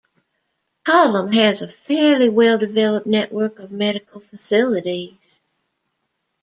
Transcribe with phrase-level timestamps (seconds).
[0.83, 5.43] Kollam has a fairly well-developed network of medical facilities.